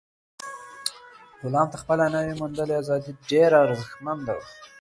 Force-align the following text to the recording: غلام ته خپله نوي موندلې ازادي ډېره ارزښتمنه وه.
غلام 1.41 1.67
ته 1.71 1.77
خپله 1.81 2.05
نوي 2.15 2.33
موندلې 2.41 2.75
ازادي 2.81 3.11
ډېره 3.29 3.57
ارزښتمنه 3.65 4.31
وه. 4.37 4.45